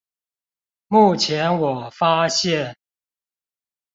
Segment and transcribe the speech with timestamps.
[0.87, 2.75] 目前我發現